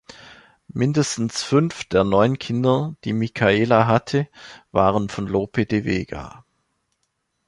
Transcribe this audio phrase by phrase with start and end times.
[0.73, 4.27] Mindestens fünf der neun Kinder, die Micaela hatte,
[4.71, 6.43] waren von Lope de Vega.